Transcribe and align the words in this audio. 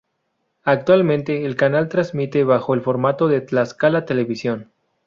Actualmente, 0.63 1.45
el 1.45 1.55
canal 1.55 1.87
transmite 1.87 2.43
bajo 2.43 2.73
el 2.73 2.81
formato 2.81 3.27
de 3.27 3.39
Tlaxcala 3.41 4.03
Televisión. 4.05 4.71